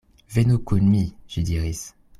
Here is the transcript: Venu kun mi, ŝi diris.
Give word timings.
Venu 0.37 0.57
kun 0.71 0.89
mi, 0.95 1.03
ŝi 1.35 1.47
diris. 1.51 1.87